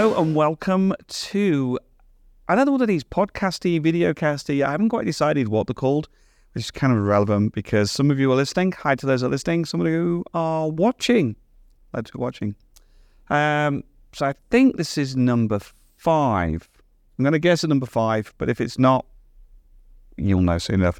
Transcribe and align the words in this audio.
Hello 0.00 0.18
and 0.18 0.34
welcome 0.34 0.94
to 1.08 1.78
another 2.48 2.72
one 2.72 2.80
of 2.80 2.88
these 2.88 3.04
podcasty, 3.04 3.78
videocasty. 3.78 4.64
I 4.64 4.70
haven't 4.70 4.88
quite 4.88 5.04
decided 5.04 5.48
what 5.48 5.66
they're 5.66 5.74
called, 5.74 6.08
which 6.54 6.64
is 6.64 6.70
kind 6.70 6.90
of 6.90 7.00
irrelevant 7.00 7.52
because 7.52 7.90
some 7.90 8.10
of 8.10 8.18
you 8.18 8.32
are 8.32 8.34
listening. 8.34 8.72
Hi 8.72 8.94
to 8.94 9.04
those 9.04 9.20
that 9.20 9.26
are 9.26 9.30
listening. 9.30 9.66
Some 9.66 9.82
of 9.82 9.88
you 9.88 10.24
are 10.32 10.70
watching. 10.70 11.36
Let's 11.92 12.12
be 12.12 12.18
watching. 12.18 12.54
Um, 13.28 13.84
so 14.14 14.24
I 14.24 14.32
think 14.48 14.78
this 14.78 14.96
is 14.96 15.16
number 15.16 15.60
five. 15.98 16.66
I'm 17.18 17.22
going 17.22 17.34
to 17.34 17.38
guess 17.38 17.62
at 17.62 17.68
number 17.68 17.84
five, 17.84 18.32
but 18.38 18.48
if 18.48 18.58
it's 18.58 18.78
not, 18.78 19.04
you'll 20.16 20.40
know 20.40 20.56
soon 20.56 20.80
enough. 20.80 20.98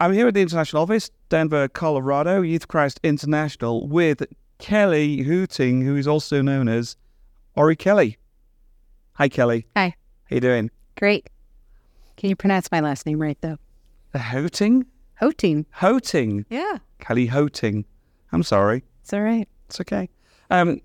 I'm 0.00 0.12
here 0.12 0.26
at 0.26 0.34
the 0.34 0.42
International 0.42 0.82
Office, 0.82 1.12
Denver, 1.28 1.68
Colorado, 1.68 2.42
Youth 2.42 2.66
Christ 2.66 2.98
International, 3.04 3.86
with 3.86 4.24
Kelly 4.58 5.18
Hooting, 5.18 5.82
who 5.82 5.94
is 5.94 6.08
also 6.08 6.42
known 6.42 6.66
as 6.66 6.96
Ori 7.56 7.76
Kelly. 7.76 8.16
Hi, 9.14 9.28
Kelly. 9.28 9.66
Hi. 9.76 9.94
How 10.28 10.34
you 10.34 10.40
doing? 10.40 10.70
Great. 10.96 11.28
Can 12.16 12.30
you 12.30 12.36
pronounce 12.36 12.70
my 12.70 12.80
last 12.80 13.06
name 13.06 13.20
right, 13.20 13.38
though? 13.40 13.58
The 14.12 14.18
Hooting? 14.18 14.86
Hoeting. 15.18 15.66
Hoeting. 15.72 16.46
Yeah. 16.48 16.78
Kelly 17.00 17.26
Hoeting. 17.26 17.84
I'm 18.32 18.42
sorry. 18.42 18.84
It's 19.02 19.12
all 19.12 19.22
right. 19.22 19.48
It's 19.68 19.80
okay. 19.80 20.08
Um, 20.50 20.80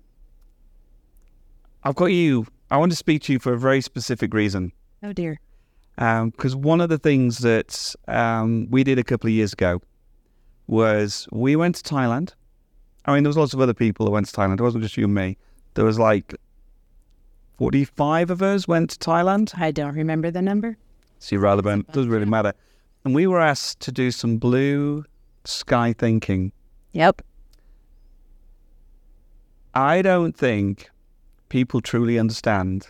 I've 1.84 1.94
got 1.94 2.06
you. 2.06 2.46
I 2.70 2.76
want 2.78 2.92
to 2.92 2.96
speak 2.96 3.22
to 3.22 3.32
you 3.32 3.38
for 3.38 3.52
a 3.52 3.58
very 3.58 3.80
specific 3.80 4.34
reason. 4.34 4.72
Oh, 5.02 5.12
dear. 5.12 5.40
Because 5.96 6.56
one 6.56 6.80
of 6.80 6.88
the 6.88 6.98
things 6.98 7.38
that 7.38 7.94
um, 8.08 8.66
we 8.70 8.84
did 8.84 8.98
a 8.98 9.04
couple 9.04 9.28
of 9.28 9.32
years 9.32 9.52
ago 9.52 9.80
was 10.66 11.28
we 11.30 11.54
went 11.56 11.76
to 11.76 11.82
Thailand. 11.94 12.34
I 13.04 13.14
mean, 13.14 13.22
there 13.22 13.28
was 13.28 13.36
lots 13.36 13.54
of 13.54 13.60
other 13.60 13.72
people 13.72 14.04
that 14.04 14.12
went 14.12 14.26
to 14.26 14.36
Thailand. 14.36 14.58
It 14.58 14.62
wasn't 14.64 14.82
just 14.82 14.96
you 14.96 15.04
and 15.04 15.14
me. 15.14 15.38
There 15.74 15.84
was 15.84 15.98
like 15.98 16.34
45 17.58 18.30
of 18.30 18.42
us 18.42 18.68
went 18.68 18.90
to 18.90 18.98
Thailand. 18.98 19.58
I 19.58 19.70
don't 19.70 19.94
remember 19.94 20.30
the 20.30 20.42
number. 20.42 20.76
See, 21.18 21.36
rather 21.36 21.62
than, 21.62 21.86
doesn't 21.92 22.10
really 22.10 22.26
matter. 22.26 22.52
And 23.04 23.14
we 23.14 23.26
were 23.26 23.40
asked 23.40 23.80
to 23.80 23.92
do 23.92 24.10
some 24.10 24.36
blue 24.36 25.04
sky 25.44 25.94
thinking. 25.96 26.52
Yep. 26.92 27.22
I 29.74 30.02
don't 30.02 30.36
think 30.36 30.90
people 31.48 31.80
truly 31.80 32.18
understand 32.18 32.88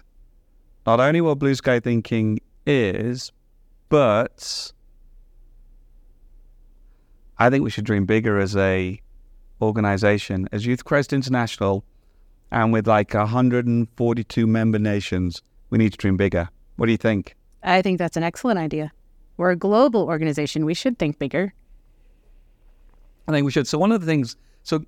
not 0.86 1.00
only 1.00 1.20
what 1.20 1.38
blue 1.38 1.54
sky 1.54 1.80
thinking 1.80 2.40
is, 2.64 3.32
but 3.88 4.72
I 7.38 7.50
think 7.50 7.64
we 7.64 7.70
should 7.70 7.84
dream 7.84 8.06
bigger 8.06 8.38
as 8.38 8.56
a 8.56 9.00
organization, 9.60 10.48
as 10.52 10.66
Youth 10.66 10.84
Christ 10.84 11.12
International, 11.12 11.84
and 12.50 12.72
with 12.72 12.86
like 12.86 13.14
142 13.14 14.46
member 14.46 14.78
nations, 14.78 15.42
we 15.70 15.78
need 15.78 15.92
to 15.92 15.98
dream 15.98 16.16
bigger. 16.16 16.48
What 16.76 16.86
do 16.86 16.92
you 16.92 16.98
think? 16.98 17.36
I 17.62 17.82
think 17.82 17.98
that's 17.98 18.16
an 18.16 18.22
excellent 18.22 18.58
idea. 18.58 18.92
We're 19.36 19.50
a 19.50 19.56
global 19.56 20.04
organization. 20.04 20.64
We 20.64 20.74
should 20.74 20.98
think 20.98 21.18
bigger. 21.18 21.52
I 23.28 23.32
think 23.32 23.44
we 23.44 23.50
should. 23.50 23.66
So 23.66 23.78
one 23.78 23.92
of 23.92 24.00
the 24.00 24.06
things, 24.06 24.36
so 24.62 24.84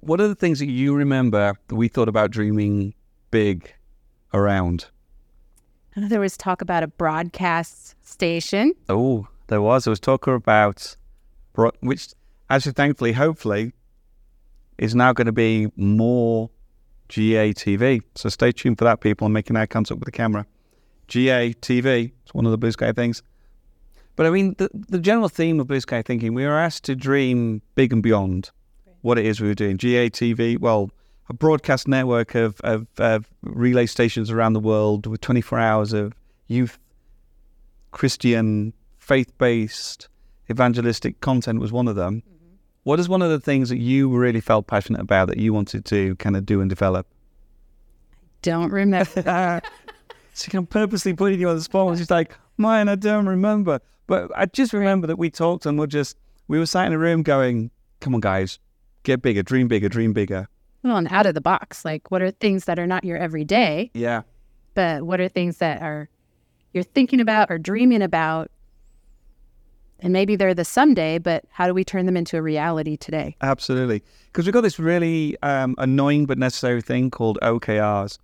what 0.00 0.20
are 0.20 0.28
the 0.28 0.34
things 0.34 0.58
that 0.58 0.66
you 0.66 0.94
remember 0.94 1.54
that 1.68 1.74
we 1.74 1.88
thought 1.88 2.08
about 2.08 2.30
dreaming 2.30 2.94
big 3.30 3.72
around? 4.34 4.86
Uh, 5.96 6.08
there 6.08 6.20
was 6.20 6.36
talk 6.36 6.60
about 6.60 6.82
a 6.82 6.88
broadcast 6.88 7.94
station. 8.06 8.72
Oh, 8.88 9.28
there 9.46 9.62
was. 9.62 9.84
There 9.84 9.90
was 9.90 10.00
talk 10.00 10.26
about, 10.26 10.96
bro- 11.52 11.72
which 11.80 12.08
actually, 12.50 12.72
thankfully, 12.72 13.12
hopefully, 13.12 13.72
is 14.76 14.94
now 14.94 15.12
going 15.12 15.26
to 15.26 15.32
be 15.32 15.68
more 15.76 16.50
GA 17.08 17.52
TV. 17.52 18.02
So 18.14 18.28
stay 18.28 18.52
tuned 18.52 18.78
for 18.78 18.84
that, 18.84 19.00
people. 19.00 19.26
I'm 19.26 19.32
making 19.32 19.56
eye 19.56 19.66
contact 19.66 19.98
with 19.98 20.06
the 20.06 20.12
camera. 20.12 20.46
GA 21.08 21.54
TV. 21.54 22.12
It's 22.22 22.34
one 22.34 22.44
of 22.44 22.50
the 22.50 22.58
blue 22.58 22.72
sky 22.72 22.92
things. 22.92 23.22
But 24.16 24.26
I 24.26 24.30
mean, 24.30 24.54
the, 24.58 24.68
the 24.72 24.98
general 24.98 25.28
theme 25.28 25.60
of 25.60 25.68
blue 25.68 25.80
sky 25.80 26.02
thinking, 26.02 26.34
we 26.34 26.44
were 26.44 26.58
asked 26.58 26.84
to 26.84 26.96
dream 26.96 27.62
big 27.74 27.92
and 27.92 28.02
beyond 28.02 28.50
what 29.02 29.18
it 29.18 29.24
is 29.24 29.40
we 29.40 29.48
were 29.48 29.54
doing. 29.54 29.78
GA 29.78 30.10
TV, 30.10 30.58
well, 30.58 30.90
a 31.28 31.34
broadcast 31.34 31.86
network 31.86 32.34
of, 32.34 32.60
of, 32.62 32.86
of 32.98 33.28
relay 33.42 33.86
stations 33.86 34.30
around 34.30 34.54
the 34.54 34.60
world 34.60 35.06
with 35.06 35.20
24 35.20 35.58
hours 35.58 35.92
of 35.92 36.14
youth, 36.48 36.78
Christian, 37.90 38.72
faith 38.98 39.36
based, 39.38 40.08
evangelistic 40.50 41.20
content 41.20 41.60
was 41.60 41.70
one 41.70 41.88
of 41.88 41.96
them. 41.96 42.22
What 42.84 42.98
is 43.00 43.08
one 43.08 43.22
of 43.22 43.30
the 43.30 43.40
things 43.40 43.68
that 43.68 43.78
you 43.78 44.08
really 44.08 44.40
felt 44.40 44.66
passionate 44.66 45.00
about 45.00 45.28
that 45.28 45.38
you 45.38 45.52
wanted 45.52 45.84
to 45.86 46.16
kind 46.16 46.36
of 46.36 46.46
do 46.46 46.60
and 46.60 46.68
develop? 46.70 47.06
I 48.12 48.24
don't 48.42 48.70
remember. 48.72 49.60
So 50.34 50.56
I'm 50.56 50.66
purposely 50.66 51.14
putting 51.14 51.40
you 51.40 51.48
on 51.48 51.56
the 51.56 51.62
spot. 51.62 51.90
It's 51.90 51.98
just 51.98 52.12
like, 52.12 52.32
man, 52.58 52.88
I 52.88 52.94
don't 52.94 53.26
remember. 53.26 53.80
But 54.06 54.30
I 54.36 54.46
just 54.46 54.72
remember 54.72 55.08
that 55.08 55.16
we 55.18 55.30
talked 55.30 55.66
and 55.66 55.76
we're 55.76 55.88
just, 55.88 56.16
we 56.46 56.60
were 56.60 56.66
sat 56.66 56.86
in 56.86 56.92
a 56.92 56.98
room 56.98 57.24
going, 57.24 57.72
come 57.98 58.14
on, 58.14 58.20
guys, 58.20 58.60
get 59.02 59.20
bigger, 59.20 59.42
dream 59.42 59.66
bigger, 59.66 59.88
dream 59.88 60.12
bigger. 60.12 60.46
well, 60.84 60.96
and 60.96 61.08
out 61.10 61.26
of 61.26 61.34
the 61.34 61.40
box. 61.40 61.84
Like, 61.84 62.12
what 62.12 62.22
are 62.22 62.30
things 62.30 62.66
that 62.66 62.78
are 62.78 62.86
not 62.86 63.02
your 63.02 63.16
everyday, 63.16 63.90
Yeah. 63.94 64.22
but 64.74 65.02
what 65.02 65.20
are 65.20 65.26
things 65.28 65.56
that 65.56 65.82
are 65.82 66.08
you're 66.72 66.84
thinking 66.84 67.20
about 67.20 67.50
or 67.50 67.58
dreaming 67.58 68.00
about? 68.02 68.48
And 70.00 70.12
maybe 70.12 70.36
they're 70.36 70.54
the 70.54 70.64
someday, 70.64 71.18
but 71.18 71.44
how 71.50 71.66
do 71.66 71.74
we 71.74 71.84
turn 71.84 72.06
them 72.06 72.16
into 72.16 72.36
a 72.36 72.42
reality 72.42 72.96
today? 72.96 73.36
Absolutely. 73.40 74.02
Because 74.26 74.46
we've 74.46 74.52
got 74.52 74.60
this 74.60 74.78
really 74.78 75.36
um, 75.42 75.74
annoying 75.78 76.26
but 76.26 76.38
necessary 76.38 76.80
thing 76.82 77.10
called 77.10 77.38
OKRs. 77.42 78.18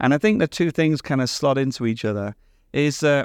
And 0.00 0.12
I 0.12 0.18
think 0.18 0.40
the 0.40 0.48
two 0.48 0.70
things 0.70 1.00
kind 1.00 1.20
of 1.20 1.30
slot 1.30 1.58
into 1.58 1.86
each 1.86 2.04
other 2.04 2.34
is 2.72 3.02
uh, 3.02 3.24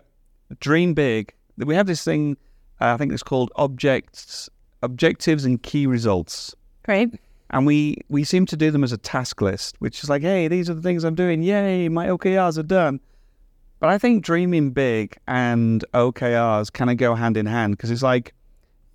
dream 0.60 0.94
big. 0.94 1.34
We 1.58 1.74
have 1.76 1.88
this 1.88 2.04
thing, 2.04 2.38
uh, 2.82 2.94
I 2.94 2.98
think 2.98 3.12
it's 3.14 3.24
called 3.24 3.52
objects, 3.56 4.50
objectives 4.84 5.46
and 5.46 5.62
key 5.64 5.88
results. 5.88 6.54
Great. 6.84 7.10
And 7.52 7.66
we, 7.66 7.98
we 8.10 8.24
seem 8.24 8.46
to 8.48 8.58
do 8.58 8.72
them 8.72 8.84
as 8.84 8.92
a 8.92 8.98
task 8.98 9.42
list, 9.42 9.78
which 9.80 10.04
is 10.04 10.10
like, 10.10 10.22
hey, 10.22 10.48
these 10.48 10.70
are 10.70 10.74
the 10.74 10.82
things 10.82 11.04
I'm 11.04 11.16
doing. 11.16 11.42
Yay, 11.42 11.90
my 11.90 12.08
OKRs 12.08 12.58
are 12.58 12.64
done. 12.64 13.00
But 13.80 13.90
I 13.90 13.98
think 13.98 14.24
dreaming 14.24 14.72
big 14.72 15.18
and 15.28 15.84
OKRs 15.94 16.72
kind 16.72 16.90
of 16.90 16.98
go 16.98 17.16
hand 17.16 17.38
in 17.38 17.46
hand 17.46 17.74
because 17.74 17.92
it's 17.92 18.04
like, 18.04 18.34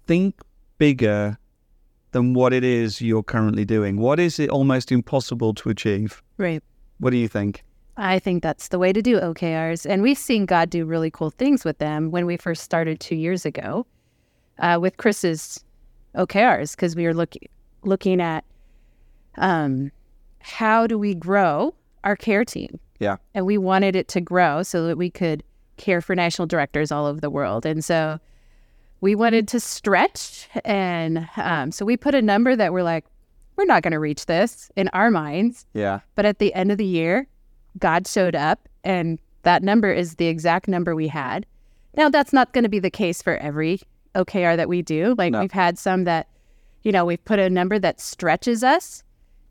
think 0.07 0.41
bigger 0.79 1.39
than 2.13 2.35
what 2.35 2.53
it 2.53 2.65
is 2.65 3.01
you're 3.01 3.23
currently 3.23 3.65
doing. 3.65 3.99
What 3.99 4.19
is 4.19 4.39
it 4.39 4.51
almost 4.51 4.91
impossible 4.91 5.55
to 5.55 5.69
achieve? 5.69 6.23
Right. 6.39 6.63
What 6.99 7.11
do 7.11 7.17
you 7.17 7.29
think? 7.29 7.63
I 7.97 8.19
think 8.19 8.43
that's 8.43 8.69
the 8.69 8.79
way 8.79 8.93
to 8.93 9.03
do 9.03 9.21
OKRs. 9.21 9.89
And 9.89 10.03
we've 10.03 10.19
seen 10.19 10.47
God 10.47 10.71
do 10.71 10.85
really 10.85 11.11
cool 11.11 11.31
things 11.31 11.65
with 11.65 11.79
them 11.79 12.11
when 12.11 12.27
we 12.27 12.37
first 12.37 12.63
started 12.63 12.99
two 12.99 13.15
years 13.15 13.45
ago 13.45 13.87
uh, 14.59 14.79
with 14.81 14.97
Chris's 14.97 15.63
OKRs, 16.17 16.75
because 16.75 16.97
we 16.97 17.05
were 17.05 17.15
looking 17.15 17.49
looking 17.83 18.21
at 18.21 18.45
um, 19.37 19.91
how 20.41 20.87
do 20.87 20.99
we 20.99 21.15
grow 21.15 21.75
our 22.05 22.17
care 22.17 22.45
team? 22.45 22.79
Yeah. 23.00 23.16
And 23.34 23.44
we 23.47 23.59
wanted 23.59 23.97
it 23.97 24.06
to 24.09 24.21
grow 24.21 24.62
so 24.62 24.87
that 24.87 24.97
we 24.97 25.11
could 25.11 25.43
care 25.77 26.00
for 26.00 26.15
national 26.15 26.47
directors 26.47 26.93
all 26.93 27.06
over 27.06 27.21
the 27.21 27.31
world. 27.31 27.66
And 27.66 27.84
so 27.84 28.21
we 29.00 29.15
wanted 29.15 29.49
to 29.49 29.59
stretch. 29.61 30.49
And 30.65 31.28
um, 31.37 31.72
so 31.72 31.84
we 31.84 31.97
put 31.97 32.15
a 32.15 32.22
number 32.22 32.55
that 32.55 32.72
we're 32.72 32.83
like, 32.83 33.06
we're 33.56 33.65
not 33.65 33.83
going 33.83 33.93
to 33.93 33.99
reach 33.99 34.27
this 34.27 34.71
in 34.77 34.89
our 34.89 35.10
minds. 35.10 35.66
Yeah. 35.75 36.00
But 36.15 36.27
at 36.27 36.39
the 36.39 36.55
end 36.55 36.71
of 36.71 36.78
the 36.78 36.84
year, 36.84 37.27
God 37.78 38.06
showed 38.06 38.34
up, 38.34 38.69
and 38.84 39.19
that 39.43 39.62
number 39.62 39.93
is 39.93 40.16
the 40.16 40.27
exact 40.27 40.66
number 40.69 40.94
we 40.94 41.09
had. 41.09 41.47
Now, 41.97 42.09
that's 42.09 42.33
not 42.33 42.53
going 42.53 42.65
to 42.65 42.71
be 42.71 42.78
the 42.78 42.91
case 42.91 43.21
for 43.22 43.37
every 43.37 43.81
OKR 44.15 44.56
that 44.56 44.69
we 44.69 44.83
do. 44.83 45.15
Like, 45.19 45.33
No. 45.33 45.41
we've 45.41 45.53
had 45.53 45.78
some 45.78 46.05
that, 46.05 46.28
you 46.83 46.93
know, 46.93 47.05
we've 47.05 47.25
put 47.25 47.39
a 47.39 47.50
number 47.50 47.78
that 47.78 48.00
stretches 48.00 48.65
us 48.65 49.03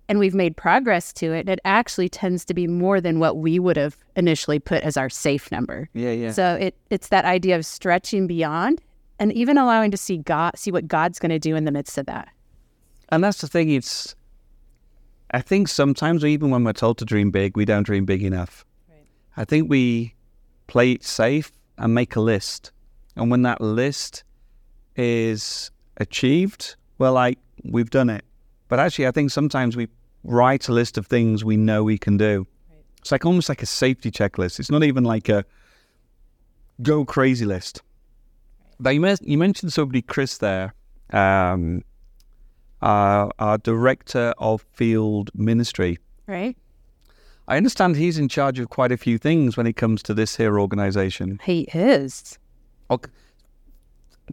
and 0.10 0.18
we've 0.18 0.34
made 0.34 0.58
progress 0.58 1.14
to 1.14 1.32
it. 1.34 1.42
And 1.42 1.50
it 1.50 1.60
actually 1.64 2.10
tends 2.10 2.44
to 2.46 2.54
be 2.56 2.68
more 2.68 3.00
than 3.00 3.20
what 3.20 3.38
we 3.38 3.60
would 3.60 3.78
have 3.78 3.96
initially 4.16 4.60
put 4.60 4.84
as 4.84 4.98
our 4.98 5.10
safe 5.10 5.52
number. 5.52 5.88
Yeah, 5.94 6.12
yeah. 6.12 6.32
So 6.32 6.56
it, 6.56 6.76
it's 6.90 7.10
that 7.10 7.26
idea 7.26 7.56
of 7.56 7.66
stretching 7.66 8.26
beyond 8.26 8.82
and 9.20 9.32
even 9.34 9.58
allowing 9.58 9.92
to 9.92 9.98
see 9.98 10.18
God, 10.18 10.58
see 10.58 10.72
what 10.72 10.88
God's 10.88 11.20
going 11.20 11.30
to 11.30 11.40
do 11.40 11.56
in 11.56 11.66
the 11.66 11.72
midst 11.72 11.98
of 12.00 12.08
that. 12.08 12.28
And 13.10 13.24
that's 13.24 13.42
the 13.42 13.48
thing. 13.48 13.70
It's, 13.70 14.16
I 15.32 15.42
think 15.42 15.68
sometimes, 15.68 16.26
even 16.26 16.50
when 16.50 16.64
we're 16.64 16.74
told 16.74 16.98
to 16.98 17.06
dream 17.06 17.30
big, 17.30 17.56
we 17.56 17.66
don't 17.66 17.84
dream 17.84 18.06
big 18.06 18.24
enough. 18.24 18.66
I 19.38 19.46
think 19.46 19.70
we 19.70 20.16
play 20.68 20.94
it 20.94 21.04
safe 21.04 21.52
and 21.78 21.94
make 21.94 22.16
a 22.16 22.20
list. 22.20 22.72
And 23.16 23.30
when 23.30 23.44
that 23.44 23.62
list 23.62 24.24
is 24.96 25.70
achieved, 25.98 26.76
well, 26.98 27.14
like 27.14 27.38
we've 27.64 27.90
done 27.90 28.10
it. 28.10 28.26
But 28.70 28.80
actually, 28.80 29.08
I 29.08 29.12
think 29.12 29.32
sometimes 29.32 29.76
we 29.76 29.88
write 30.24 30.68
a 30.68 30.74
list 30.74 30.98
of 30.98 31.08
things 31.08 31.44
we 31.44 31.58
know 31.58 31.84
we 31.84 31.98
can 31.98 32.18
do. 32.18 32.46
It's 33.00 33.12
like 33.12 33.26
almost 33.26 33.50
like 33.50 33.62
a 33.62 33.66
safety 33.66 34.12
checklist. 34.12 34.60
It's 34.60 34.72
not 34.72 34.84
even 34.84 35.04
like 35.04 35.30
a 35.30 35.46
go 36.82 37.06
crazy 37.06 37.46
list. 37.46 37.82
Now 38.80 38.92
you, 38.92 39.16
you 39.22 39.38
mentioned 39.38 39.74
somebody, 39.74 40.02
Chris, 40.02 40.38
there, 40.38 40.74
um, 41.12 41.84
our, 42.82 43.32
our 43.40 43.58
director 43.58 44.34
of 44.38 44.66
field 44.74 45.32
ministry. 45.34 46.00
Right? 46.28 46.58
I 47.48 47.58
understand 47.58 47.96
he's 47.96 48.20
in 48.20 48.30
charge 48.30 48.60
of 48.60 48.70
quite 48.70 48.92
a 48.92 48.98
few 48.98 49.18
things 49.18 49.58
when 49.58 49.66
it 49.66 49.76
comes 49.76 50.04
to 50.04 50.14
this 50.14 50.36
here 50.36 50.60
organization. 50.60 51.40
He 51.44 51.62
is. 51.74 52.38
Okay. 52.92 53.10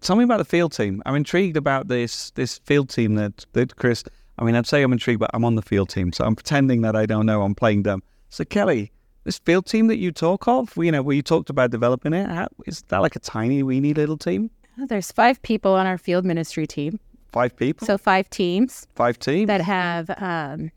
Tell 0.03 0.17
me 0.17 0.25
about 0.25 0.37
the 0.37 0.45
field 0.45 0.73
team. 0.73 1.03
I'm 1.07 1.15
intrigued 1.15 1.57
about 1.57 1.89
this 1.89 2.31
this 2.33 2.59
field 2.59 2.91
team 2.91 3.15
that, 3.15 3.47
that 3.55 3.77
Chris. 3.77 4.05
I 4.39 4.45
mean, 4.45 4.55
I'd 4.55 4.67
say 4.67 4.83
I'm 4.83 4.93
intrigued, 4.93 5.21
but 5.21 5.31
I'm 5.33 5.45
on 5.45 5.55
the 5.55 5.63
field 5.63 5.89
team, 5.89 6.13
so 6.13 6.25
I'm 6.25 6.37
pretending 6.37 6.83
that 6.83 6.95
I 6.95 7.07
don't 7.07 7.27
know. 7.27 7.43
I'm 7.43 7.55
playing 7.55 7.85
dumb. 7.85 8.03
So 8.29 8.45
Kelly, 8.45 8.93
this 9.25 9.39
field 9.39 9.67
team 9.67 9.87
that 9.89 9.97
you 9.97 10.13
talk 10.13 10.47
of, 10.47 10.73
you 10.77 10.93
know, 10.93 11.03
where 11.03 11.17
you 11.17 11.23
talked 11.23 11.51
about 11.51 11.71
developing 11.71 12.13
it, 12.13 12.29
how, 12.29 12.49
is 12.67 12.83
that 12.89 12.99
like 12.99 13.17
a 13.17 13.19
tiny, 13.19 13.63
weeny 13.63 13.95
little 13.95 14.17
team? 14.17 14.51
There's 14.77 15.11
five 15.11 15.41
people 15.43 15.73
on 15.73 15.87
our 15.87 15.99
field 15.99 16.25
ministry 16.25 16.67
team. 16.67 17.01
Five 17.33 17.57
people. 17.57 17.87
So 17.87 17.99
five 17.99 18.29
teams 18.31 18.87
five 18.95 19.19
teams. 19.19 19.47
that 19.49 19.61
have 19.61 20.11
um, 20.19 20.71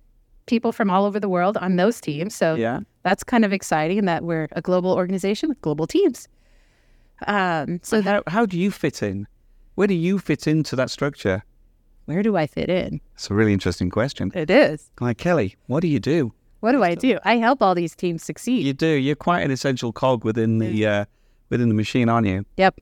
people 0.45 0.71
from 0.71 0.89
all 0.89 1.05
over 1.05 1.19
the 1.19 1.29
world 1.29 1.57
on 1.57 1.75
those 1.75 2.01
teams. 2.01 2.33
So 2.35 2.55
yeah. 2.55 2.79
that's 3.03 3.23
kind 3.23 3.45
of 3.45 3.53
exciting 3.53 4.05
that 4.05 4.23
we're 4.23 4.47
a 4.53 4.61
global 4.61 4.91
organization 4.93 5.49
with 5.49 5.61
global 5.61 5.85
teams. 5.85 6.27
Um, 7.27 7.79
so 7.83 8.01
So 8.01 8.01
how 8.01 8.23
how 8.27 8.45
do 8.45 8.57
you 8.57 8.71
fit 8.71 9.03
in? 9.03 9.27
Where 9.75 9.87
do 9.87 9.93
you 9.93 10.17
fit 10.19 10.47
into 10.47 10.75
that 10.75 10.89
structure? 10.89 11.43
Where 12.09 12.23
do 12.23 12.35
I 12.35 12.47
fit 12.47 12.71
in? 12.71 12.99
It's 13.13 13.29
a 13.29 13.35
really 13.35 13.53
interesting 13.53 13.91
question. 13.91 14.31
It 14.33 14.49
is. 14.49 14.89
Like 14.99 15.19
Kelly, 15.19 15.55
what 15.67 15.81
do 15.81 15.87
you 15.87 15.99
do? 15.99 16.33
What 16.59 16.71
do 16.71 16.81
I 16.81 16.95
do? 16.95 17.19
I 17.23 17.37
help 17.37 17.61
all 17.61 17.75
these 17.75 17.95
teams 17.95 18.23
succeed. 18.23 18.65
You 18.65 18.73
do. 18.73 18.87
You're 18.87 19.15
quite 19.15 19.41
an 19.41 19.51
essential 19.51 19.93
cog 19.93 20.25
within 20.25 20.57
the 20.57 20.87
uh, 20.87 21.05
within 21.49 21.69
the 21.69 21.75
machine, 21.75 22.09
aren't 22.09 22.25
you? 22.25 22.45
Yep. 22.57 22.79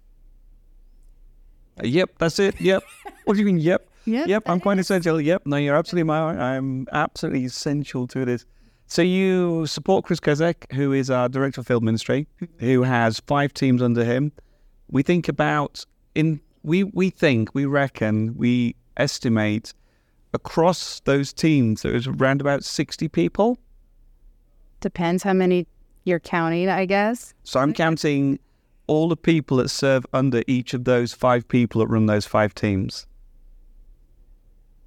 Uh, 1.78 1.86
Yep, 1.86 2.12
that's 2.20 2.40
it. 2.40 2.60
Yep. 2.62 2.84
what 3.26 3.34
do 3.34 3.40
you 3.42 3.46
mean? 3.46 3.60
Yep. 3.60 3.86
Yep, 4.06 4.28
Yep. 4.30 4.44
I'm 4.46 4.62
quite 4.62 4.80
essential. 4.80 5.20
Yep. 5.20 5.46
No, 5.46 5.58
you're 5.58 5.76
absolutely 5.76 6.08
my. 6.08 6.22
I'm 6.56 6.88
absolutely 6.94 7.44
essential 7.44 8.08
to 8.08 8.24
this. 8.24 8.46
So 8.86 9.02
you 9.02 9.68
support 9.68 10.06
Chris 10.06 10.22
Kozek, 10.22 10.72
who 10.72 10.94
is 10.94 11.12
our 11.12 11.28
director 11.28 11.60
of 11.60 11.68
field 11.68 11.84
ministry, 11.84 12.28
who 12.60 12.84
has 12.84 13.20
five 13.28 13.54
teams 13.54 13.82
under 13.82 14.06
him. 14.06 14.32
We 14.90 15.04
think 15.04 15.28
about 15.28 15.86
in 16.16 16.40
we 16.64 16.86
we 16.86 17.10
think 17.10 17.54
we 17.54 17.66
reckon 17.66 18.38
we 18.38 18.78
estimate 18.98 19.74
across 20.34 21.00
those 21.02 21.32
teams 21.32 21.82
there 21.82 21.94
was 21.94 22.08
around 22.08 22.42
about 22.42 22.64
sixty 22.64 23.08
people. 23.08 23.58
Depends 24.82 25.24
how 25.24 25.34
many 25.34 25.66
you're 26.04 26.20
counting, 26.20 26.70
I 26.70 26.86
guess. 26.86 27.34
So 27.44 27.60
I'm 27.60 27.74
counting 27.74 28.40
all 28.88 29.10
the 29.10 29.18
people 29.18 29.58
that 29.58 29.70
serve 29.70 30.06
under 30.14 30.44
each 30.48 30.74
of 30.74 30.86
those 30.86 31.14
five 31.14 31.48
people 31.48 31.80
that 31.80 31.88
run 31.88 32.06
those 32.06 32.26
five 32.26 32.54
teams. 32.56 33.06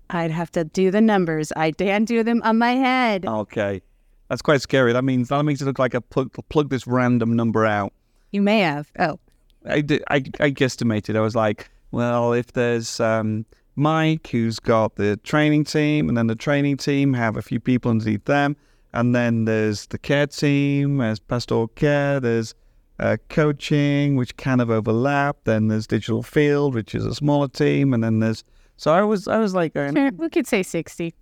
I'd 0.08 0.30
have 0.30 0.50
to 0.52 0.64
do 0.64 0.90
the 0.90 1.00
numbers. 1.00 1.52
I 1.56 1.70
can't 1.72 2.08
do 2.08 2.22
them 2.22 2.40
on 2.42 2.58
my 2.58 2.72
head. 2.72 3.26
Okay, 3.26 3.80
that's 4.28 4.42
quite 4.42 4.60
scary. 4.60 4.92
That 4.92 5.04
means 5.04 5.28
that 5.28 5.42
makes 5.44 5.60
it 5.60 5.66
look 5.66 5.78
like 5.78 5.94
I 5.94 6.00
plug, 6.00 6.32
plug 6.48 6.70
this 6.70 6.86
random 6.86 7.36
number 7.36 7.66
out. 7.66 7.92
You 8.32 8.42
may 8.42 8.60
have. 8.60 8.90
Oh, 8.98 9.18
I, 9.66 9.82
did, 9.82 10.02
I 10.08 10.16
I 10.16 10.50
guesstimated. 10.50 11.16
I 11.16 11.20
was 11.20 11.36
like, 11.36 11.68
well, 11.90 12.32
if 12.32 12.52
there's 12.52 13.00
um, 13.00 13.44
Mike 13.80 14.28
who's 14.28 14.60
got 14.60 14.96
the 14.96 15.16
training 15.18 15.64
team, 15.64 16.08
and 16.08 16.16
then 16.16 16.26
the 16.26 16.36
training 16.36 16.76
team 16.76 17.14
have 17.14 17.36
a 17.36 17.42
few 17.42 17.58
people 17.58 17.90
underneath 17.90 18.26
them, 18.26 18.56
and 18.92 19.14
then 19.14 19.46
there's 19.46 19.86
the 19.86 19.98
care 19.98 20.26
team, 20.26 20.98
there's 20.98 21.18
pastoral 21.18 21.68
care, 21.68 22.20
there's 22.20 22.54
uh, 22.98 23.16
coaching, 23.30 24.16
which 24.16 24.36
kind 24.36 24.60
of 24.60 24.70
overlap. 24.70 25.38
Then 25.44 25.68
there's 25.68 25.86
digital 25.86 26.22
field, 26.22 26.74
which 26.74 26.94
is 26.94 27.06
a 27.06 27.14
smaller 27.14 27.48
team, 27.48 27.94
and 27.94 28.04
then 28.04 28.18
there's. 28.18 28.44
So 28.76 28.92
I 28.92 29.02
was 29.02 29.26
I 29.26 29.38
was 29.38 29.54
like, 29.54 29.74
going, 29.74 29.94
sure. 29.94 30.10
We 30.12 30.28
could 30.28 30.46
say 30.46 30.62
60. 30.62 31.14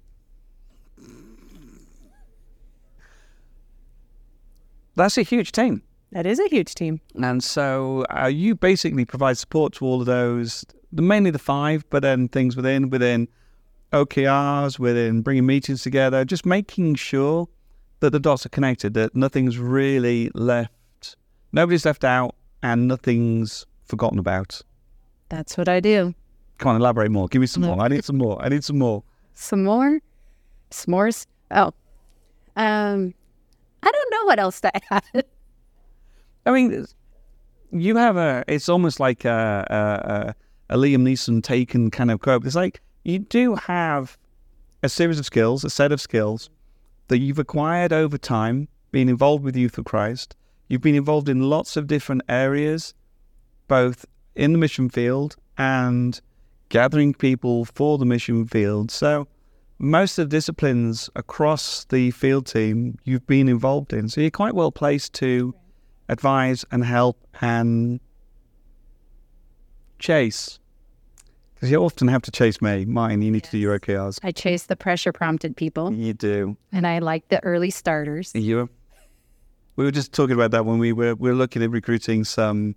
that's 4.97 5.17
a 5.17 5.23
huge 5.23 5.53
team. 5.53 5.83
That 6.11 6.27
is 6.27 6.41
a 6.41 6.49
huge 6.49 6.75
team. 6.75 7.01
And 7.23 7.43
so 7.43 8.05
uh, 8.11 8.27
you 8.27 8.55
basically 8.55 9.05
provide 9.05 9.39
support 9.39 9.75
to 9.75 9.85
all 9.85 10.01
of 10.01 10.07
those, 10.07 10.65
mainly 10.93 11.31
the 11.31 11.39
five, 11.39 11.85
but 11.91 12.03
then 12.03 12.29
things 12.29 12.57
within, 12.57 12.91
within 12.91 13.29
OKRs, 13.93 14.79
within 14.79 15.23
bringing 15.23 15.47
meetings 15.47 15.83
together, 15.83 16.25
just 16.25 16.47
making 16.47 16.95
sure 16.97 17.49
that 18.01 18.11
the 18.11 18.21
dots 18.21 18.47
are 18.47 18.51
connected, 18.51 18.95
that 18.95 19.15
nothing's 19.15 19.59
really 19.59 20.31
left, 20.35 21.17
nobody's 21.53 21.85
left 21.85 22.05
out, 22.05 22.35
and 22.63 22.89
nothing's 22.89 23.67
forgotten 23.85 24.19
about. 24.19 24.61
That's 25.29 25.57
what 25.57 25.69
I 25.69 25.81
do. 25.81 26.15
Come 26.59 26.71
on, 26.71 26.81
elaborate 26.81 27.11
more. 27.11 27.29
Give 27.29 27.41
me 27.41 27.47
some 27.47 27.63
more. 27.63 27.81
I 27.81 27.89
need 27.89 28.05
some 28.05 28.19
more. 28.19 28.43
I 28.43 28.49
need 28.49 28.65
some 28.65 28.79
more. 28.79 29.03
Some 29.35 29.65
more? 29.65 30.01
S'mores? 30.71 31.27
Oh. 31.51 31.73
Um, 32.57 33.15
I 33.83 33.91
don't 33.93 34.11
know 34.11 34.25
what 34.25 34.39
else 34.41 34.61
to 34.63 34.93
add. 34.93 35.25
I 36.47 36.51
mean, 36.51 36.87
you 37.71 37.97
have 37.97 38.17
a. 38.17 38.45
It's 38.49 38.69
almost 38.69 38.99
like 38.99 39.25
a, 39.25 39.67
a, 39.71 40.13
a, 40.13 40.35
a 40.71 40.77
Liam 40.77 41.03
Neeson 41.03 41.43
taken 41.43 41.91
kind 41.91 42.11
of 42.11 42.21
quote. 42.21 42.45
It's 42.45 42.55
like 42.55 42.81
you 43.05 43.19
do 43.19 43.55
have 43.55 44.19
a 44.83 44.89
series 44.89 45.19
of 45.19 45.27
skills, 45.27 45.65
a 45.65 45.71
set 45.71 45.93
of 45.93 46.01
skills 46.01 46.51
that 47.09 47.19
you've 47.19 47.39
acquired 47.39 47.93
over 47.93 48.19
time, 48.19 48.69
being 48.91 49.09
involved 49.09 49.45
with 49.45 49.57
Youth 49.57 49.75
for 49.75 49.83
Christ. 49.83 50.37
You've 50.69 50.83
been 50.83 50.95
involved 50.95 51.29
in 51.29 51.49
lots 51.49 51.77
of 51.77 51.87
different 51.87 52.23
areas, 52.29 52.95
both 53.67 54.05
in 54.35 54.53
the 54.53 54.59
mission 54.59 54.89
field 54.89 55.37
and 55.57 56.21
gathering 56.69 57.15
people 57.15 57.65
for 57.65 57.99
the 57.99 58.05
mission 58.05 58.47
field. 58.47 58.91
So 58.91 59.27
most 59.79 60.19
of 60.19 60.29
the 60.29 60.37
disciplines 60.37 61.09
across 61.17 61.85
the 61.87 62.11
field 62.11 62.47
team 62.47 62.99
you've 63.05 63.27
been 63.27 63.49
involved 63.49 63.93
in. 63.93 64.09
So 64.09 64.21
you're 64.21 64.31
quite 64.31 64.55
well 64.55 64.73
placed 64.73 65.15
to 65.15 65.55
advise 66.09 66.65
and 66.71 66.85
help 66.85 67.19
and 67.41 68.01
chase. 69.99 70.59
Because 71.55 71.71
you 71.73 71.79
often 71.83 72.07
have 72.09 72.23
to 72.23 72.31
chase 72.31 72.63
me. 72.63 72.85
Mine, 72.85 73.21
you 73.21 73.33
need 73.33 73.43
to 73.45 73.51
do 73.51 73.59
your 73.59 73.79
OKRs. 73.81 74.21
I 74.23 74.31
chase 74.31 74.65
the 74.67 74.77
pressure 74.77 75.13
prompted 75.13 75.57
people 75.57 75.93
You 75.93 76.13
do. 76.15 76.57
and 76.73 76.87
I 76.87 77.01
like 77.01 77.29
the 77.29 77.43
early 77.43 77.71
starters. 77.71 78.33
You. 78.35 78.69
We 79.75 79.85
were 79.85 79.91
just 79.91 80.13
talking 80.13 80.35
about 80.35 80.51
that 80.53 80.65
when 80.67 80.79
we 80.79 80.93
were 80.93 81.15
we 81.15 81.31
were 81.31 81.37
looking 81.37 81.63
at 81.63 81.71
recruiting 81.71 82.25
some 82.25 82.75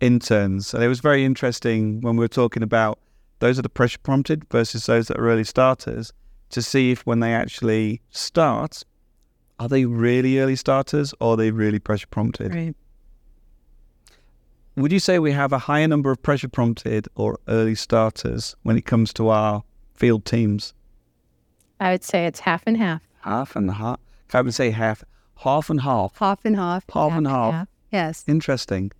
interns, 0.00 0.74
and 0.74 0.82
it 0.82 0.88
was 0.88 1.00
very 1.00 1.24
interesting 1.24 2.00
when 2.00 2.16
we 2.16 2.24
were 2.24 2.28
talking 2.28 2.62
about 2.62 2.98
those 3.40 3.56
that 3.56 3.66
are 3.66 3.70
pressure 3.70 3.98
prompted 4.02 4.44
versus 4.50 4.86
those 4.86 5.08
that 5.08 5.18
are 5.18 5.28
early 5.28 5.44
starters 5.44 6.12
to 6.50 6.62
see 6.62 6.90
if 6.90 7.06
when 7.06 7.20
they 7.20 7.32
actually 7.32 8.00
start, 8.10 8.82
are 9.58 9.68
they 9.68 9.84
really 9.84 10.38
early 10.38 10.56
starters 10.56 11.14
or 11.20 11.34
are 11.34 11.36
they 11.36 11.50
really 11.50 11.78
pressure 11.78 12.06
prompted? 12.08 12.54
Right. 12.54 12.74
Would 14.76 14.92
you 14.92 14.98
say 14.98 15.18
we 15.18 15.32
have 15.32 15.52
a 15.52 15.58
higher 15.58 15.88
number 15.88 16.10
of 16.10 16.22
pressure 16.22 16.48
prompted 16.48 17.08
or 17.14 17.38
early 17.48 17.74
starters 17.74 18.54
when 18.62 18.76
it 18.76 18.86
comes 18.86 19.12
to 19.14 19.28
our 19.28 19.62
field 19.94 20.24
teams? 20.24 20.74
I 21.80 21.92
would 21.92 22.04
say 22.04 22.26
it's 22.26 22.40
half 22.40 22.62
and 22.66 22.76
half. 22.76 23.02
Half 23.20 23.56
and 23.56 23.70
half. 23.70 23.98
Can't 24.28 24.44
even 24.44 24.52
say 24.52 24.70
half. 24.70 25.02
Half 25.36 25.70
and 25.70 25.80
half. 25.80 26.16
Half 26.18 26.44
and 26.44 26.56
half. 26.56 26.84
Half 26.92 27.12
and 27.12 27.26
half. 27.26 27.68
Yes. 27.90 28.24
Interesting. 28.28 28.92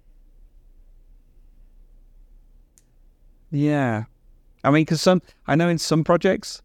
Yeah. 3.50 4.04
I 4.64 4.70
mean, 4.70 4.82
because 4.82 5.00
some, 5.00 5.22
I 5.46 5.54
know 5.54 5.68
in 5.68 5.78
some 5.78 6.04
projects 6.04 6.62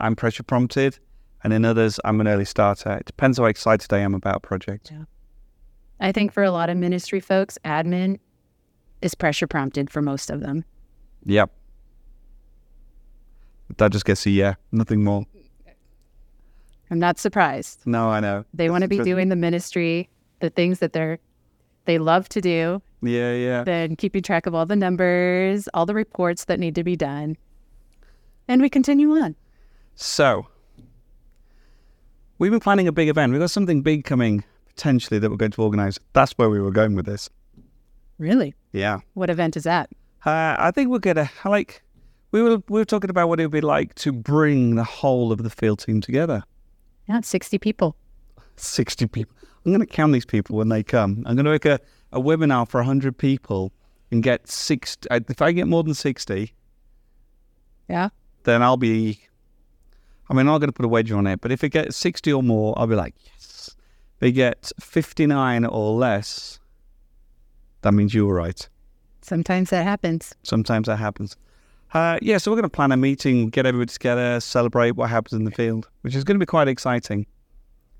I'm 0.00 0.14
pressure 0.14 0.42
prompted, 0.42 0.98
and 1.42 1.52
in 1.52 1.64
others 1.64 1.98
I'm 2.04 2.20
an 2.20 2.28
early 2.28 2.44
starter. 2.44 2.96
It 2.96 3.06
depends 3.06 3.38
how 3.38 3.44
excited 3.44 3.92
I 3.92 3.98
am 3.98 4.14
about 4.14 4.36
a 4.36 4.40
project. 4.40 4.92
I 6.00 6.12
think 6.12 6.32
for 6.32 6.42
a 6.42 6.50
lot 6.50 6.70
of 6.70 6.76
ministry 6.76 7.20
folks, 7.20 7.58
admin 7.64 8.18
is 9.02 9.14
pressure 9.14 9.46
prompted 9.46 9.90
for 9.90 10.02
most 10.02 10.30
of 10.30 10.40
them. 10.40 10.64
Yep. 11.24 11.50
That 13.78 13.92
just 13.92 14.04
gets 14.04 14.24
a 14.26 14.30
yeah, 14.30 14.54
nothing 14.72 15.02
more. 15.02 15.26
I'm 16.90 16.98
not 16.98 17.18
surprised. 17.18 17.80
No, 17.84 18.08
I 18.08 18.20
know. 18.20 18.44
They 18.54 18.70
want 18.70 18.82
to 18.82 18.88
be 18.88 18.98
doing 18.98 19.28
the 19.28 19.36
ministry, 19.36 20.08
the 20.40 20.50
things 20.50 20.78
that 20.78 20.92
they're 20.92 21.18
they 21.86 21.98
love 21.98 22.28
to 22.30 22.40
do, 22.40 22.82
Yeah, 23.00 23.32
yeah. 23.32 23.64
then 23.64 23.94
keeping 23.96 24.22
track 24.22 24.46
of 24.46 24.54
all 24.54 24.66
the 24.66 24.76
numbers, 24.76 25.68
all 25.72 25.86
the 25.86 25.94
reports 25.94 26.46
that 26.46 26.58
need 26.58 26.74
to 26.74 26.84
be 26.84 26.96
done. 26.96 27.36
And 28.48 28.60
we 28.60 28.68
continue 28.68 29.12
on. 29.12 29.36
So, 29.94 30.48
we've 32.38 32.50
been 32.50 32.60
planning 32.60 32.88
a 32.88 32.92
big 32.92 33.08
event. 33.08 33.32
We've 33.32 33.40
got 33.40 33.52
something 33.52 33.82
big 33.82 34.04
coming 34.04 34.44
potentially 34.66 35.18
that 35.20 35.30
we're 35.30 35.36
going 35.36 35.52
to 35.52 35.62
organise. 35.62 35.98
That's 36.12 36.32
where 36.32 36.50
we 36.50 36.60
were 36.60 36.72
going 36.72 36.96
with 36.96 37.06
this. 37.06 37.30
Really? 38.18 38.54
Yeah. 38.72 39.00
What 39.14 39.30
event 39.30 39.56
is 39.56 39.64
that? 39.64 39.90
Uh, 40.24 40.56
I 40.58 40.70
think 40.70 40.90
we're 40.90 40.98
gonna 40.98 41.30
like 41.44 41.82
we 42.32 42.42
were 42.42 42.56
we 42.68 42.80
were 42.80 42.84
talking 42.84 43.10
about 43.10 43.28
what 43.28 43.38
it 43.40 43.44
would 43.44 43.52
be 43.52 43.60
like 43.60 43.94
to 43.96 44.12
bring 44.12 44.74
the 44.76 44.84
whole 44.84 45.32
of 45.32 45.42
the 45.42 45.50
field 45.50 45.78
team 45.80 46.00
together. 46.00 46.42
Yeah, 47.08 47.20
60 47.20 47.58
people. 47.58 47.94
Sixty 48.56 49.06
people. 49.06 49.36
I'm 49.64 49.72
gonna 49.72 49.86
count 49.86 50.12
these 50.12 50.24
people 50.26 50.56
when 50.56 50.68
they 50.68 50.82
come. 50.82 51.22
I'm 51.26 51.36
gonna 51.36 51.50
make 51.50 51.64
a, 51.66 51.78
a 52.12 52.20
webinar 52.20 52.68
for 52.68 52.82
hundred 52.82 53.18
people 53.18 53.72
and 54.10 54.22
get 54.22 54.48
six. 54.48 54.96
uh, 55.10 55.20
If 55.28 55.42
I 55.42 55.52
get 55.52 55.66
more 55.68 55.82
than 55.84 55.94
sixty, 55.94 56.54
Yeah. 57.88 58.08
then 58.44 58.62
I'll 58.62 58.76
be. 58.76 59.20
I 60.28 60.34
mean, 60.34 60.48
I'm 60.48 60.60
to 60.60 60.72
put 60.72 60.84
a 60.84 60.88
wedge 60.88 61.12
on 61.12 61.26
it, 61.28 61.40
but 61.40 61.52
if 61.52 61.62
it 61.62 61.68
gets 61.68 61.96
60 61.96 62.32
or 62.32 62.42
more, 62.42 62.74
I'll 62.76 62.88
be 62.88 62.96
like, 62.96 63.14
yes. 63.24 63.76
If 64.14 64.18
they 64.20 64.32
get 64.32 64.72
59 64.80 65.64
or 65.66 65.92
less, 65.92 66.58
that 67.82 67.92
means 67.92 68.14
you 68.14 68.26
were 68.26 68.34
right. 68.34 68.68
Sometimes 69.22 69.70
that 69.70 69.84
happens. 69.84 70.34
Sometimes 70.42 70.86
that 70.86 70.96
happens. 70.96 71.36
Uh, 71.94 72.18
yeah, 72.20 72.38
so 72.38 72.50
we're 72.50 72.56
going 72.56 72.64
to 72.64 72.68
plan 72.68 72.92
a 72.92 72.96
meeting, 72.96 73.48
get 73.48 73.66
everybody 73.66 73.92
together, 73.92 74.40
celebrate 74.40 74.92
what 74.92 75.08
happens 75.08 75.32
in 75.32 75.44
the 75.44 75.50
field, 75.50 75.88
which 76.02 76.14
is 76.14 76.24
going 76.24 76.34
to 76.34 76.38
be 76.38 76.46
quite 76.46 76.68
exciting. 76.68 77.26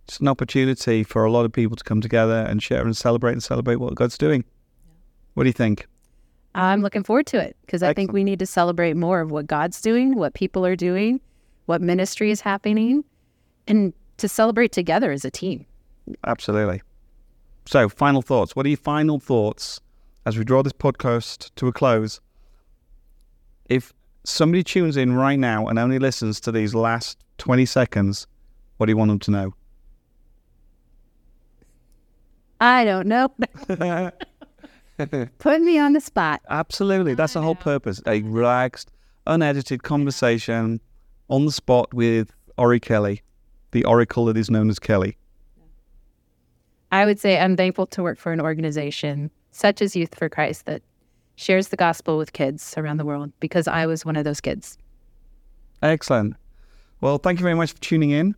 It's 0.07 0.19
an 0.19 0.29
opportunity 0.29 1.03
for 1.03 1.25
a 1.25 1.31
lot 1.31 1.45
of 1.45 1.53
people 1.53 1.77
to 1.77 1.85
come 1.85 2.01
together 2.01 2.45
and 2.49 2.63
share 2.63 2.85
and 2.85 2.97
celebrate 2.97 3.33
and 3.33 3.43
celebrate 3.43 3.77
what 3.77 3.95
God's 3.95 4.19
doing. 4.19 4.45
What 5.35 5.45
do 5.45 5.49
you 5.49 5.53
think? 5.53 5.87
I'm 6.55 6.81
looking 6.81 7.03
forward 7.03 7.27
to 7.27 7.39
it 7.39 7.57
because 7.63 7.83
I 7.83 7.93
think 7.93 8.13
we 8.13 8.25
need 8.25 8.39
to 8.39 8.47
celebrate 8.47 8.97
more 8.97 9.21
of 9.21 9.31
what 9.31 9.47
God's 9.47 9.81
doing, 9.81 10.15
what 10.15 10.35
people 10.35 10.65
are 10.65 10.77
doing, 10.77 11.21
what 11.67 11.83
ministry 11.83 12.31
is 12.31 12.41
happening, 12.41 13.05
and 13.67 13.93
to 14.17 14.29
celebrate 14.29 14.73
together 14.73 15.13
as 15.13 15.25
a 15.25 15.31
team. 15.31 15.67
Absolutely. 16.27 16.83
So, 17.67 17.89
final 17.89 18.23
thoughts. 18.23 18.55
What 18.55 18.65
are 18.65 18.69
your 18.69 18.79
final 18.79 19.19
thoughts 19.19 19.81
as 20.25 20.39
we 20.39 20.45
draw 20.45 20.63
this 20.63 20.73
podcast 20.73 21.51
to 21.57 21.67
a 21.67 21.73
close? 21.73 22.21
If 23.69 23.93
somebody 24.23 24.63
tunes 24.63 24.97
in 24.97 25.15
right 25.15 25.39
now 25.39 25.67
and 25.67 25.77
only 25.77 25.99
listens 25.99 26.39
to 26.41 26.53
these 26.53 26.77
last 26.77 27.19
20 27.39 27.67
seconds, 27.67 28.29
what 28.77 28.87
do 28.87 28.93
you 28.93 28.97
want 28.97 29.09
them 29.09 29.19
to 29.19 29.31
know? 29.33 29.55
I 32.61 32.85
don't 32.85 33.09
know. 33.09 33.33
Put 35.39 35.61
me 35.61 35.79
on 35.79 35.93
the 35.93 36.01
spot. 36.01 36.43
Absolutely. 36.49 37.15
That's 37.15 37.33
the 37.33 37.43
whole 37.43 37.57
purpose. 37.57 38.01
A 38.07 38.23
relaxed, 38.23 38.93
unedited 39.27 39.83
conversation 39.83 40.81
on 41.29 41.45
the 41.45 41.53
spot 41.53 41.93
with 41.93 42.33
Ori 42.57 42.79
Kelly, 42.79 43.23
the 43.73 43.85
oracle 43.85 44.27
that 44.27 44.37
is 44.37 44.51
known 44.51 44.71
as 44.71 44.79
Kelly. 44.79 45.17
I 46.97 47.05
would 47.05 47.21
say 47.21 47.39
I'm 47.39 47.59
thankful 47.59 47.87
to 47.89 48.03
work 48.03 48.19
for 48.19 48.33
an 48.33 48.41
organization 48.41 49.31
such 49.51 49.83
as 49.83 49.95
Youth 49.95 50.15
for 50.15 50.31
Christ 50.31 50.65
that 50.65 50.81
shares 51.35 51.69
the 51.69 51.77
gospel 51.77 52.17
with 52.17 52.33
kids 52.33 52.73
around 52.79 52.97
the 52.97 53.05
world 53.05 53.33
because 53.39 53.69
I 53.69 53.85
was 53.85 54.07
one 54.07 54.17
of 54.17 54.25
those 54.25 54.41
kids. 54.41 54.79
Excellent. 55.83 56.37
Well, 57.03 57.19
thank 57.19 57.39
you 57.39 57.43
very 57.43 57.55
much 57.55 57.73
for 57.73 57.81
tuning 57.83 58.13
in 58.13 58.35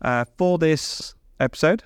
uh, 0.00 0.24
for 0.38 0.56
this 0.56 1.14
episode. 1.38 1.82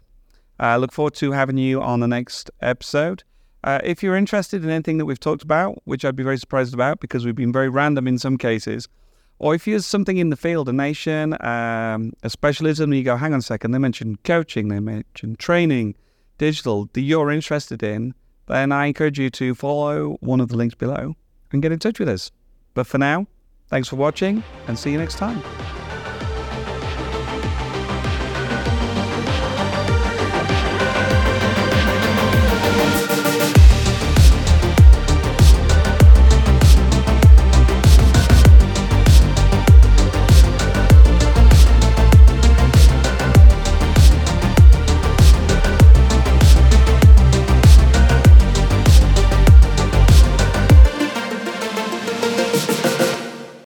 I 0.61 0.77
look 0.77 0.93
forward 0.93 1.15
to 1.15 1.33
having 1.33 1.59
you 1.59 1.83
on 1.83 1.99
the 1.99 2.07
next 2.07 2.53
episode. 2.61 3.25
Uh, 3.65 3.81
if 3.83 4.01
you're 4.01 4.15
interested 4.15 4.63
in 4.63 4.71
anything 4.71 4.99
that 4.99 5.07
we've 5.07 5.19
talked 5.19 5.43
about, 5.43 5.83
which 5.87 6.05
I'd 6.05 6.15
be 6.15 6.23
very 6.23 6.39
surprised 6.39 6.73
about 6.73 7.01
because 7.01 7.27
we've 7.27 7.35
been 7.35 7.53
very 7.53 7.69
random 7.69 8.07
in 8.07 8.17
some 8.17 8.39
cases, 8.39 8.87
or 9.41 9.57
if 9.57 9.65
there's 9.65 9.87
something 9.87 10.19
in 10.19 10.31
the 10.31 10.37
field, 10.37 10.69
a 10.69 10.73
nation, 10.73 11.33
um, 11.45 12.13
a 12.23 12.31
specialism, 12.31 12.93
and 12.93 12.99
you 12.99 13.03
go, 13.03 13.17
hang 13.17 13.33
on 13.33 13.41
a 13.41 13.43
second, 13.43 13.73
they 13.73 13.79
mentioned 13.79 14.23
coaching, 14.23 14.69
they 14.69 14.79
mentioned 14.79 15.41
training, 15.41 15.97
digital, 16.39 16.89
that 16.93 17.01
you're 17.01 17.31
interested 17.31 17.83
in, 17.83 18.15
then 18.47 18.73
I 18.73 18.87
encourage 18.87 19.19
you 19.19 19.31
to 19.31 19.55
follow 19.55 20.17
one 20.21 20.41
of 20.41 20.49
the 20.49 20.57
links 20.57 20.75
below 20.75 21.15
and 21.53 21.63
get 21.63 21.73
in 21.73 21.79
touch 21.79 21.99
with 21.99 22.09
us. 22.09 22.31
But 22.75 22.87
for 22.87 22.99
now, 22.99 23.27
thanks 23.69 23.89
for 23.89 23.97
watching 23.97 24.43
and 24.67 24.79
see 24.79 24.93
you 24.93 24.99
next 24.99 25.17
time. 25.17 25.43